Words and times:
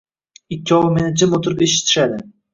Ikkovi 0.55 0.89
meni 0.95 1.13
jim 1.23 1.37
o`tirib 1.41 1.63
eshitishdi 1.69 2.21